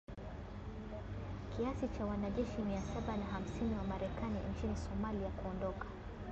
kiasi 1.57 1.87
cha 1.97 2.05
wanajeshi 2.05 2.61
mia 2.67 2.81
saba 2.81 3.17
na 3.17 3.25
hamsini 3.25 3.75
wa 3.77 3.83
Marekani 3.83 4.39
nchini 4.51 4.73
Somalia 4.77 5.29
kuondoka 5.29 5.85